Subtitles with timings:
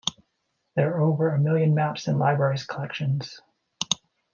[0.75, 3.39] There are over a million maps in the Library's collections.